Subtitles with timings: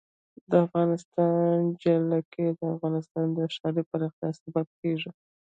[0.49, 5.11] د افغانستان جلکو د افغانستان د ښاري پراختیا سبب کېږي.